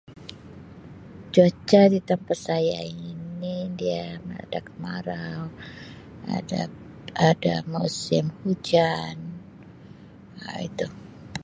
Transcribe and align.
Cuaca 1.33 1.81
di 1.93 1.99
tempat 2.09 2.37
saya 2.49 2.79
ini 2.93 3.11
dia 3.79 4.05
ada 4.41 4.59
kemarau 4.67 5.41
ada-ada 6.37 7.55
musim 7.73 8.25
hujan, 8.41 9.17
ada- 10.59 10.93